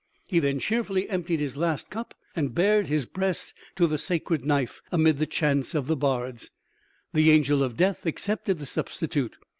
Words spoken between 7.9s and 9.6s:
accepted the substitute.